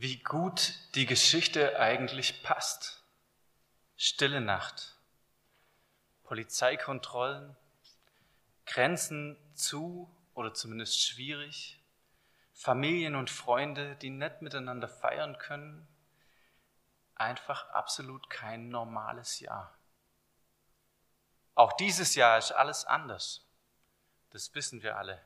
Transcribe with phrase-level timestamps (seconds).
[0.00, 3.04] wie gut die Geschichte eigentlich passt.
[3.98, 4.96] Stille Nacht,
[6.24, 7.54] Polizeikontrollen,
[8.64, 11.82] Grenzen zu oder zumindest schwierig,
[12.54, 15.86] Familien und Freunde, die nicht miteinander feiern können,
[17.14, 19.76] einfach absolut kein normales Jahr.
[21.54, 23.46] Auch dieses Jahr ist alles anders.
[24.30, 25.22] Das wissen wir alle.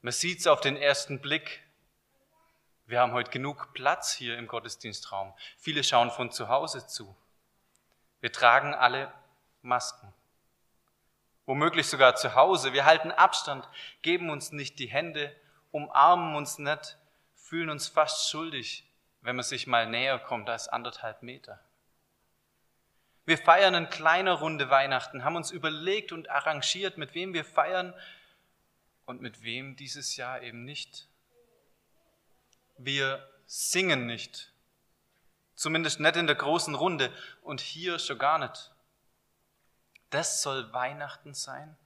[0.00, 1.62] Man sieht es auf den ersten Blick.
[2.88, 5.34] Wir haben heute genug Platz hier im Gottesdienstraum.
[5.58, 7.14] Viele schauen von zu Hause zu.
[8.20, 9.12] Wir tragen alle
[9.60, 10.10] Masken.
[11.44, 12.72] Womöglich sogar zu Hause.
[12.72, 13.68] Wir halten Abstand,
[14.00, 15.36] geben uns nicht die Hände,
[15.70, 16.96] umarmen uns nicht,
[17.34, 21.60] fühlen uns fast schuldig, wenn man sich mal näher kommt als anderthalb Meter.
[23.26, 27.92] Wir feiern in kleiner Runde Weihnachten, haben uns überlegt und arrangiert, mit wem wir feiern
[29.04, 31.06] und mit wem dieses Jahr eben nicht.
[32.78, 34.52] Wir singen nicht,
[35.54, 37.12] zumindest nicht in der großen Runde
[37.42, 38.72] und hier schon gar nicht.
[40.10, 41.76] Das soll Weihnachten sein?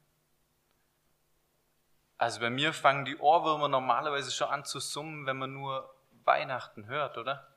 [2.19, 5.93] Also bei mir fangen die Ohrwürmer normalerweise schon an zu summen, wenn man nur
[6.25, 7.49] Weihnachten hört, oder?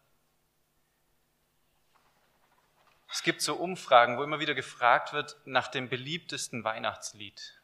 [3.11, 7.61] Es gibt so Umfragen, wo immer wieder gefragt wird nach dem beliebtesten Weihnachtslied.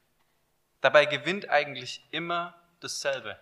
[0.81, 3.39] Dabei gewinnt eigentlich immer dasselbe.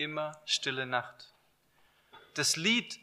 [0.00, 1.34] Immer stille Nacht.
[2.32, 2.98] Das Lied,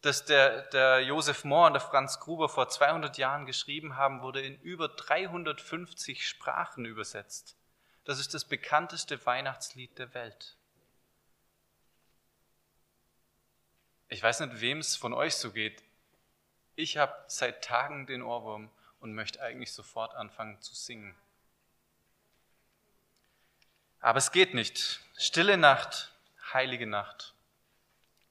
[0.00, 4.40] das der, der Josef Mohr und der Franz Gruber vor 200 Jahren geschrieben haben, wurde
[4.40, 7.58] in über 350 Sprachen übersetzt.
[8.06, 10.56] Das ist das bekannteste Weihnachtslied der Welt.
[14.08, 15.82] Ich weiß nicht, wem es von euch so geht.
[16.76, 21.14] Ich habe seit Tagen den Ohrwurm und möchte eigentlich sofort anfangen zu singen.
[24.00, 25.00] Aber es geht nicht.
[25.14, 26.11] Stille Nacht,
[26.54, 27.34] heilige Nacht.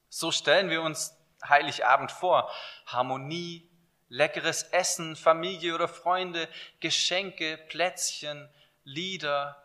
[0.08, 1.16] So stellen wir uns
[1.48, 2.50] Heiligabend vor.
[2.86, 3.68] Harmonie,
[4.08, 6.48] leckeres Essen, Familie oder Freunde,
[6.80, 8.48] Geschenke, Plätzchen,
[8.84, 9.62] Lieder,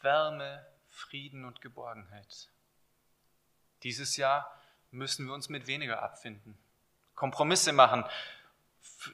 [0.00, 2.48] Wärme, Frieden und Geborgenheit.
[3.82, 4.52] Dieses Jahr
[4.90, 6.58] müssen wir uns mit weniger abfinden,
[7.14, 8.04] Kompromisse machen.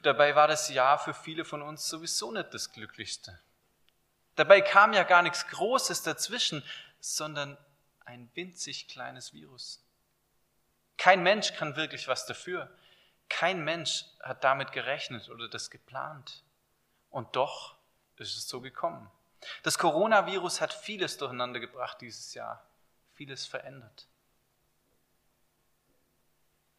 [0.01, 3.39] Dabei war das Jahr für viele von uns sowieso nicht das Glücklichste.
[4.35, 6.63] Dabei kam ja gar nichts Großes dazwischen,
[6.99, 7.57] sondern
[8.05, 9.83] ein winzig kleines Virus.
[10.97, 12.73] Kein Mensch kann wirklich was dafür.
[13.29, 16.43] Kein Mensch hat damit gerechnet oder das geplant.
[17.09, 17.75] Und doch
[18.17, 19.09] ist es so gekommen.
[19.63, 22.65] Das Coronavirus hat vieles durcheinander gebracht dieses Jahr,
[23.13, 24.07] vieles verändert.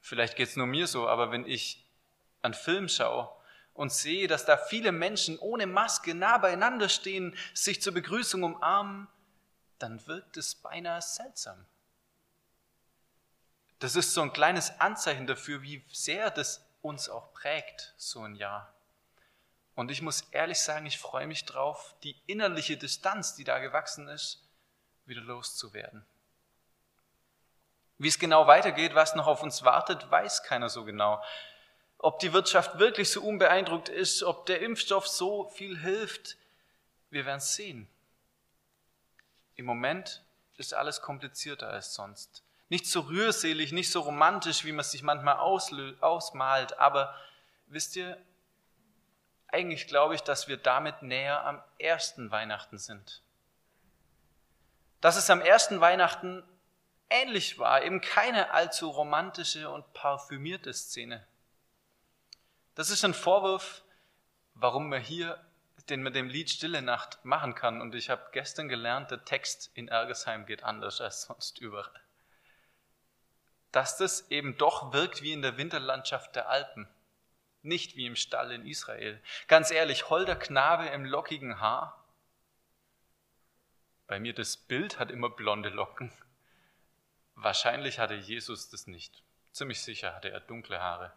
[0.00, 1.84] Vielleicht geht es nur mir so, aber wenn ich
[2.42, 3.28] an Film schaue
[3.74, 9.08] und sehe, dass da viele Menschen ohne Maske nah beieinander stehen, sich zur Begrüßung umarmen,
[9.78, 11.66] dann wirkt es beinahe seltsam.
[13.78, 18.34] Das ist so ein kleines Anzeichen dafür, wie sehr das uns auch prägt, so ein
[18.34, 18.72] Jahr.
[19.74, 24.08] Und ich muss ehrlich sagen, ich freue mich drauf, die innerliche Distanz, die da gewachsen
[24.08, 24.42] ist,
[25.04, 26.04] wieder loszuwerden.
[27.98, 31.22] Wie es genau weitergeht, was noch auf uns wartet, weiß keiner so genau.
[31.98, 36.36] Ob die Wirtschaft wirklich so unbeeindruckt ist, ob der Impfstoff so viel hilft,
[37.10, 37.88] wir werden es sehen.
[39.56, 40.22] Im Moment
[40.56, 42.44] ist alles komplizierter als sonst.
[42.68, 47.14] Nicht so rührselig, nicht so romantisch, wie man es sich manchmal ausmalt, aber
[47.66, 48.16] wisst ihr,
[49.48, 53.22] eigentlich glaube ich, dass wir damit näher am ersten Weihnachten sind.
[55.00, 56.42] Dass es am ersten Weihnachten
[57.08, 61.24] ähnlich war, eben keine allzu romantische und parfümierte Szene.
[62.74, 63.82] Das ist ein Vorwurf,
[64.54, 65.40] warum man hier
[65.90, 67.80] den mit dem Lied Stille Nacht machen kann.
[67.80, 72.00] Und ich habe gestern gelernt, der Text in Ergesheim geht anders als sonst überall.
[73.72, 76.88] Dass das eben doch wirkt wie in der Winterlandschaft der Alpen,
[77.62, 79.20] nicht wie im Stall in Israel.
[79.48, 82.02] Ganz ehrlich, holder Knabe im lockigen Haar.
[84.06, 86.12] Bei mir das Bild hat immer blonde Locken.
[87.34, 89.22] Wahrscheinlich hatte Jesus das nicht.
[89.52, 91.12] Ziemlich sicher hatte er dunkle Haare.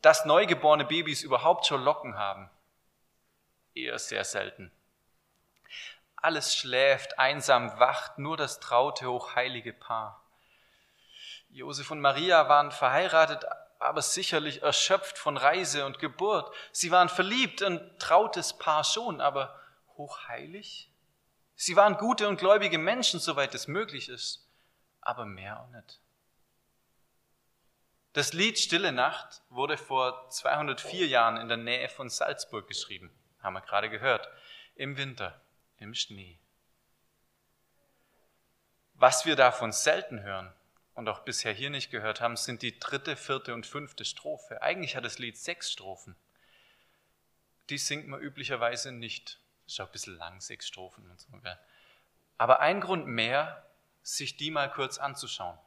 [0.00, 2.50] Dass neugeborene Babys überhaupt schon Locken haben,
[3.74, 4.70] eher sehr selten.
[6.16, 10.24] Alles schläft, einsam wacht, nur das traute, hochheilige Paar.
[11.50, 13.44] Josef und Maria waren verheiratet,
[13.78, 16.54] aber sicherlich erschöpft von Reise und Geburt.
[16.72, 19.60] Sie waren verliebt, ein trautes Paar schon, aber
[19.96, 20.90] hochheilig?
[21.54, 24.44] Sie waren gute und gläubige Menschen, soweit es möglich ist
[25.04, 26.00] aber mehr auch nicht.
[28.14, 33.12] Das Lied Stille Nacht wurde vor 204 Jahren in der Nähe von Salzburg geschrieben,
[33.44, 34.28] haben wir gerade gehört,
[34.74, 35.40] im Winter,
[35.78, 36.40] im Schnee.
[38.94, 40.52] Was wir davon selten hören,
[40.94, 44.62] und auch bisher hier nicht gehört haben, sind die dritte, vierte und fünfte Strophe.
[44.62, 46.16] Eigentlich hat das Lied sechs Strophen.
[47.68, 49.40] Die singt man üblicherweise nicht.
[49.66, 51.28] Ist auch ein bisschen lang, sechs Strophen und so.
[52.38, 53.66] Aber ein Grund mehr,
[54.02, 55.58] sich die mal kurz anzuschauen.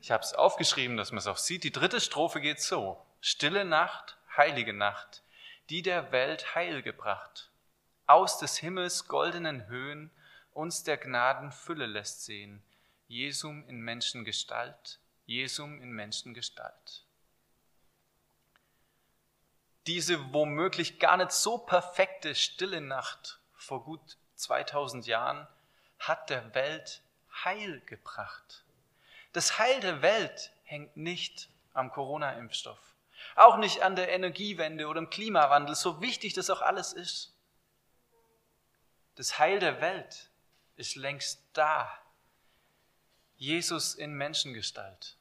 [0.00, 1.64] Ich habe es aufgeschrieben, dass man es auch sieht.
[1.64, 3.04] Die dritte Strophe geht so.
[3.20, 5.22] Stille Nacht, heilige Nacht,
[5.70, 7.50] die der Welt Heil gebracht.
[8.06, 10.10] Aus des Himmels goldenen Höhen
[10.52, 12.62] uns der Gnaden Fülle lässt sehen.
[13.08, 17.04] Jesum in Menschengestalt, Jesum in Menschengestalt.
[19.86, 25.46] Diese womöglich gar nicht so perfekte stille Nacht vor gut 2000 Jahren
[26.00, 27.02] hat der Welt
[27.44, 28.64] Heil gebracht.
[29.32, 32.95] Das Heil der Welt hängt nicht am Corona-Impfstoff,
[33.34, 37.34] auch nicht an der Energiewende oder dem Klimawandel, so wichtig das auch alles ist.
[39.16, 40.30] Das Heil der Welt
[40.76, 41.90] ist längst da.
[43.36, 45.16] Jesus in Menschengestalt.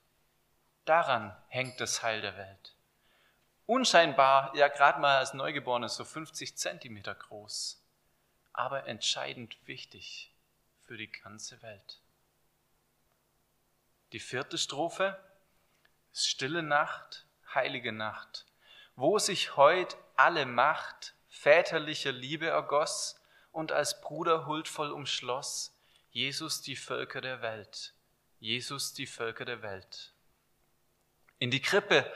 [0.86, 2.76] Daran hängt das Heil der Welt.
[3.66, 7.82] Unscheinbar, ja gerade mal als Neugeborenes so 50 Zentimeter groß,
[8.54, 10.32] aber entscheidend wichtig
[10.82, 12.00] für die ganze Welt.
[14.12, 15.20] Die vierte Strophe,
[16.14, 17.25] stille Nacht,
[17.56, 18.46] heilige Nacht,
[18.96, 23.20] wo sich heut alle Macht väterlicher Liebe ergoss
[23.52, 25.78] und als Bruder huldvoll umschloss,
[26.12, 27.94] Jesus die Völker der Welt,
[28.40, 30.14] Jesus die Völker der Welt.
[31.40, 32.10] In die Krippe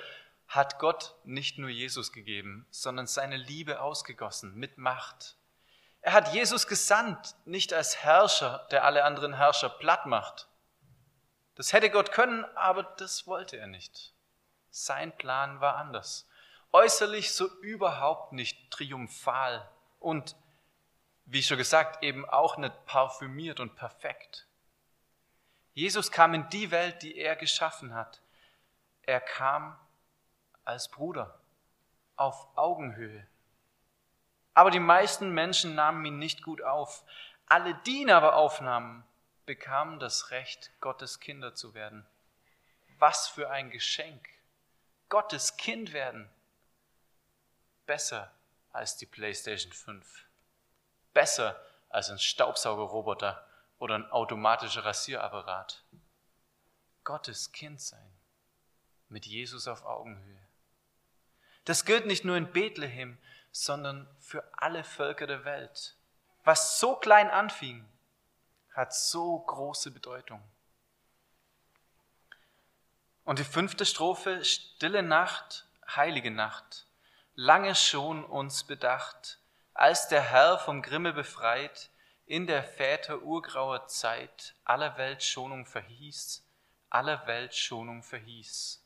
[0.48, 5.36] hat Gott nicht nur Jesus gegeben, sondern seine Liebe ausgegossen mit Macht.
[6.02, 10.50] Er hat Jesus gesandt, nicht als Herrscher, der alle anderen Herrscher platt macht,
[11.60, 14.14] das hätte Gott können, aber das wollte er nicht.
[14.72, 16.28] Sein Plan war anders.
[16.72, 19.68] Äußerlich so überhaupt nicht triumphal
[20.00, 20.36] und,
[21.26, 24.46] wie schon gesagt, eben auch nicht parfümiert und perfekt.
[25.74, 28.22] Jesus kam in die Welt, die er geschaffen hat.
[29.04, 29.80] Er kam
[30.66, 31.40] als Bruder
[32.16, 33.26] auf Augenhöhe.
[34.54, 37.04] Aber die meisten Menschen nahmen ihn nicht gut auf.
[37.48, 39.06] Alle, die ihn aber aufnahmen,
[39.46, 42.06] bekamen das Recht, Gottes Kinder zu werden.
[43.00, 44.28] Was für ein Geschenk.
[45.10, 46.30] Gottes Kind werden.
[47.88, 48.32] Besser
[48.72, 50.28] als die PlayStation 5.
[51.16, 51.60] Besser
[51.90, 53.44] als ein Staubsaugerroboter
[53.80, 55.84] oder ein automatischer Rasierapparat.
[57.04, 58.12] Gottes Kind sein.
[59.08, 60.48] Mit Jesus auf Augenhöhe.
[61.66, 63.18] Das gilt nicht nur in Bethlehem,
[63.52, 65.98] sondern für alle Völker der Welt.
[66.44, 67.84] Was so klein anfing,
[68.76, 70.44] hat so große Bedeutung.
[73.30, 76.88] Und die fünfte Strophe, stille Nacht, heilige Nacht,
[77.36, 79.38] lange schon uns bedacht,
[79.76, 81.92] als der Herr vom Grimme befreit,
[82.26, 86.44] in der Väter urgrauer Zeit aller Welt Schonung verhieß,
[86.90, 88.84] aller Welt Schonung verhieß.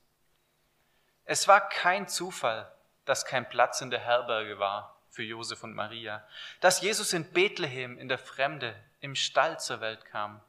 [1.24, 2.70] Es war kein Zufall,
[3.06, 6.22] dass kein Platz in der Herberge war für Josef und Maria,
[6.60, 10.42] dass Jesus in Bethlehem in der Fremde im Stall zur Welt kam.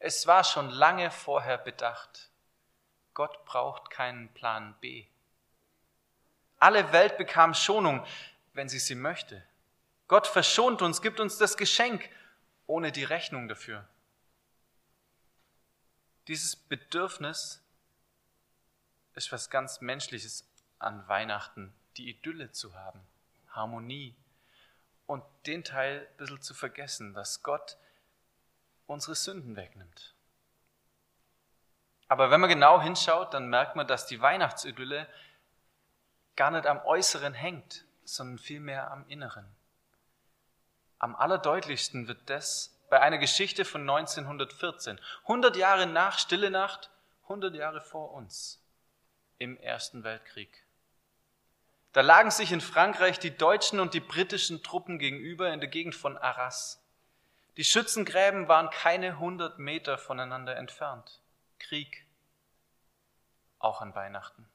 [0.00, 2.29] Es war schon lange vorher bedacht.
[3.20, 5.04] Gott braucht keinen Plan B.
[6.58, 8.02] Alle Welt bekam Schonung,
[8.54, 9.46] wenn sie sie möchte.
[10.08, 12.08] Gott verschont uns, gibt uns das Geschenk
[12.66, 13.86] ohne die Rechnung dafür.
[16.28, 17.62] Dieses Bedürfnis
[19.12, 23.06] ist was ganz Menschliches an Weihnachten, die Idylle zu haben,
[23.50, 24.16] Harmonie,
[25.06, 27.76] und den Teil ein bisschen zu vergessen, dass Gott
[28.86, 30.14] unsere Sünden wegnimmt.
[32.10, 35.06] Aber wenn man genau hinschaut, dann merkt man, dass die Weihnachtsidylle
[36.34, 39.46] gar nicht am Äußeren hängt, sondern vielmehr am Inneren.
[40.98, 46.90] Am allerdeutlichsten wird das bei einer Geschichte von 1914, 100 Jahre nach Stille Nacht,
[47.22, 48.60] 100 Jahre vor uns,
[49.38, 50.64] im Ersten Weltkrieg.
[51.92, 55.94] Da lagen sich in Frankreich die deutschen und die britischen Truppen gegenüber in der Gegend
[55.94, 56.82] von Arras.
[57.56, 61.19] Die Schützengräben waren keine hundert Meter voneinander entfernt.
[61.60, 62.06] Krieg,
[63.58, 64.48] auch an Weihnachten.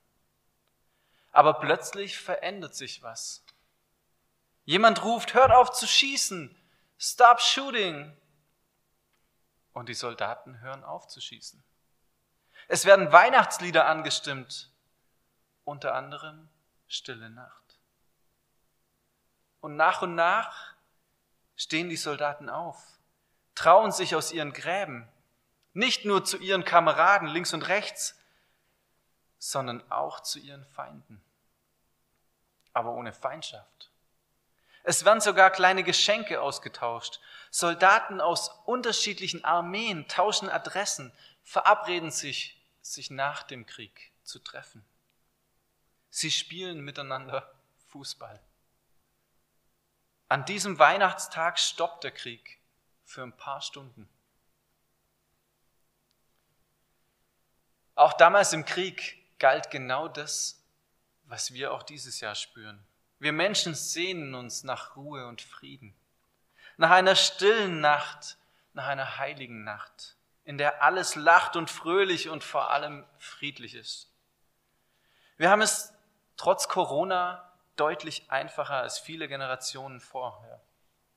[1.31, 3.43] Aber plötzlich verändert sich was.
[4.65, 6.55] Jemand ruft, hört auf zu schießen,
[6.97, 8.15] stop shooting.
[9.73, 11.63] Und die Soldaten hören auf zu schießen.
[12.67, 14.71] Es werden Weihnachtslieder angestimmt,
[15.63, 16.49] unter anderem
[16.87, 17.79] stille Nacht.
[19.59, 20.73] Und nach und nach
[21.55, 22.81] stehen die Soldaten auf,
[23.55, 25.07] trauen sich aus ihren Gräben,
[25.75, 28.17] nicht nur zu ihren Kameraden links und rechts,
[29.37, 31.21] sondern auch zu ihren Feinden,
[32.73, 33.91] aber ohne Feindschaft.
[34.83, 37.19] Es werden sogar kleine Geschenke ausgetauscht.
[37.51, 41.11] Soldaten aus unterschiedlichen Armeen tauschen Adressen,
[41.43, 44.85] verabreden sich sich nach dem Krieg zu treffen.
[46.09, 47.51] Sie spielen miteinander
[47.89, 48.39] Fußball.
[50.29, 52.59] An diesem Weihnachtstag stoppt der Krieg
[53.03, 54.07] für ein paar Stunden.
[57.95, 60.61] Auch damals im Krieg galt genau das,
[61.23, 62.85] was wir auch dieses Jahr spüren.
[63.19, 65.95] Wir Menschen sehnen uns nach Ruhe und Frieden,
[66.77, 68.37] nach einer stillen Nacht,
[68.73, 74.11] nach einer heiligen Nacht, in der alles lacht und fröhlich und vor allem friedlich ist.
[75.37, 75.93] Wir haben es
[76.37, 80.61] trotz Corona deutlich einfacher als viele Generationen vorher.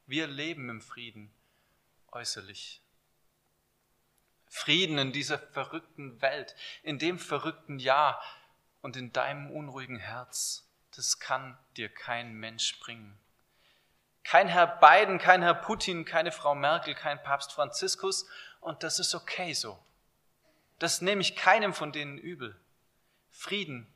[0.07, 1.35] Wir leben im Frieden
[2.13, 2.81] äußerlich.
[4.49, 8.23] Frieden in dieser verrückten Welt, in dem verrückten Jahr
[8.81, 13.19] und in deinem unruhigen Herz, das kann dir kein Mensch bringen.
[14.25, 18.27] Kein Herr Biden, kein Herr Putin, keine Frau Merkel, kein Papst Franziskus
[18.61, 19.79] und das ist okay so.
[20.79, 22.59] Das nehme ich keinem von denen übel.
[23.31, 23.87] Frieden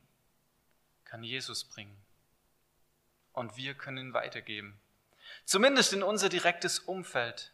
[1.05, 1.97] kann Jesus bringen
[3.33, 4.81] und wir können ihn weitergeben.
[5.45, 7.53] Zumindest in unser direktes Umfeld.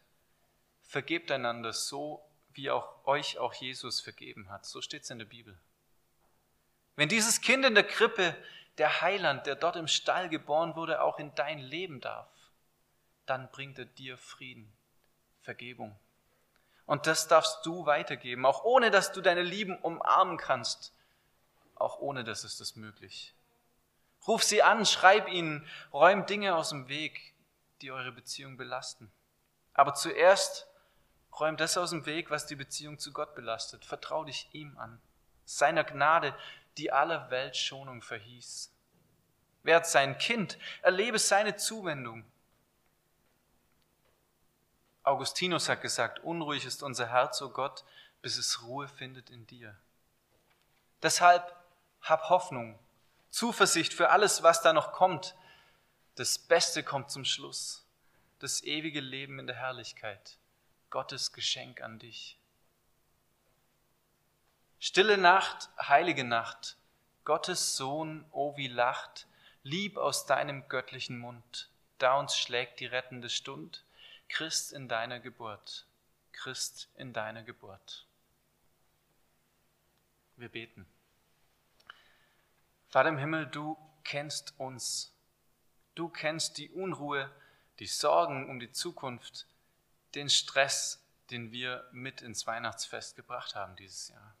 [0.83, 4.65] Vergebt einander so, wie auch euch auch Jesus vergeben hat.
[4.65, 5.57] So steht es in der Bibel.
[6.95, 8.35] Wenn dieses Kind in der Krippe,
[8.77, 12.29] der Heiland, der dort im Stall geboren wurde, auch in dein Leben darf,
[13.25, 14.71] dann bringt er dir Frieden,
[15.41, 15.95] Vergebung.
[16.85, 20.93] Und das darfst du weitergeben, auch ohne dass du deine Lieben umarmen kannst.
[21.75, 23.33] Auch ohne das ist es möglich.
[24.27, 27.33] Ruf sie an, schreib ihnen, räum Dinge aus dem Weg,
[27.81, 29.11] die eure Beziehung belasten.
[29.73, 30.68] Aber zuerst
[31.37, 33.85] räum das aus dem Weg, was die Beziehung zu Gott belastet.
[33.85, 35.01] Vertrau dich ihm an,
[35.45, 36.35] seiner Gnade,
[36.77, 38.71] die aller Welt Schonung verhieß.
[39.63, 42.23] Werd sein Kind, erlebe seine Zuwendung.
[45.03, 47.83] Augustinus hat gesagt, unruhig ist unser Herz, o oh Gott,
[48.21, 49.75] bis es Ruhe findet in dir.
[51.01, 51.55] Deshalb
[52.01, 52.77] hab Hoffnung,
[53.29, 55.35] Zuversicht für alles, was da noch kommt.
[56.15, 57.85] Das Beste kommt zum Schluss.
[58.39, 60.37] Das ewige Leben in der Herrlichkeit.
[60.89, 62.37] Gottes Geschenk an dich.
[64.79, 66.77] Stille Nacht, heilige Nacht.
[67.25, 69.27] Gottes Sohn, o oh wie lacht,
[69.61, 71.69] lieb aus deinem göttlichen Mund.
[71.97, 73.83] Da uns schlägt die rettende Stund.
[74.29, 75.85] Christ in deiner Geburt.
[76.31, 78.07] Christ in deiner Geburt.
[80.37, 80.87] Wir beten.
[82.87, 85.13] Vater im Himmel, du kennst uns.
[85.93, 87.29] Du kennst die Unruhe,
[87.79, 89.45] die Sorgen um die Zukunft,
[90.15, 94.35] den Stress, den wir mit ins Weihnachtsfest gebracht haben dieses Jahr.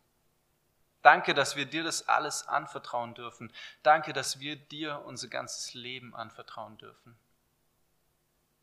[1.01, 3.53] Danke, dass wir dir das alles anvertrauen dürfen.
[3.83, 7.17] Danke, dass wir dir unser ganzes Leben anvertrauen dürfen.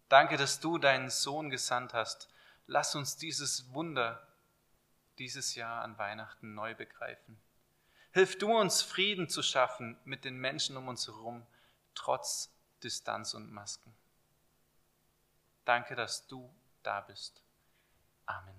[0.08, 2.28] Danke, dass du deinen Sohn gesandt hast.
[2.66, 4.26] Lass uns dieses Wunder
[5.18, 7.40] dieses Jahr an Weihnachten neu begreifen.
[8.12, 11.46] Hilf du uns, Frieden zu schaffen mit den Menschen um uns herum,
[11.94, 12.50] trotz
[12.82, 13.94] Distanz und Masken.
[15.64, 16.54] Danke, dass du
[16.86, 17.42] da bist.
[18.26, 18.54] Amen.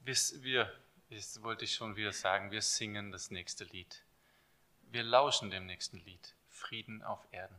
[0.00, 0.70] Wir,
[1.08, 4.04] jetzt wollte ich schon wieder sagen, wir singen das nächste Lied.
[4.82, 6.34] Wir lauschen dem nächsten Lied.
[6.48, 7.58] Frieden auf Erden.